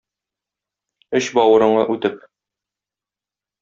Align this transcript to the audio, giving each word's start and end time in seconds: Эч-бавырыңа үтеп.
Эч-бавырыңа 1.21 1.87
үтеп. 1.97 2.19